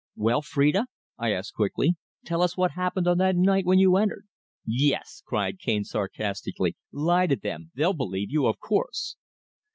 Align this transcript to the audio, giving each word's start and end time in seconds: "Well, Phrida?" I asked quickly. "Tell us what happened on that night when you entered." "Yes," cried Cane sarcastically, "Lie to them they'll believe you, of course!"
"Well, 0.15 0.41
Phrida?" 0.41 0.87
I 1.19 1.31
asked 1.31 1.53
quickly. 1.53 1.93
"Tell 2.25 2.41
us 2.41 2.57
what 2.57 2.71
happened 2.71 3.07
on 3.07 3.19
that 3.19 3.35
night 3.35 3.67
when 3.67 3.77
you 3.77 3.97
entered." 3.97 4.25
"Yes," 4.65 5.21
cried 5.27 5.59
Cane 5.59 5.83
sarcastically, 5.83 6.75
"Lie 6.91 7.27
to 7.27 7.35
them 7.35 7.69
they'll 7.75 7.93
believe 7.93 8.31
you, 8.31 8.47
of 8.47 8.57
course!" 8.57 9.15